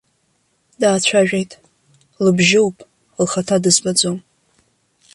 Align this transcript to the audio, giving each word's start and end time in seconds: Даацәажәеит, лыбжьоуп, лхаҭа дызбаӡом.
Даацәажәеит, 0.79 1.51
лыбжьоуп, 2.23 2.77
лхаҭа 3.23 3.57
дызбаӡом. 3.63 4.17